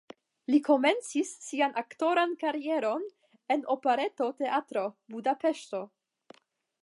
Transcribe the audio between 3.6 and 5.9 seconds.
Operetoteatro (Budapeŝto).